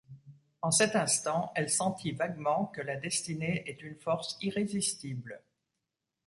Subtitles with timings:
[0.63, 5.43] En cet instant, elle sentit vaguement que la destinée est une force irrésistible.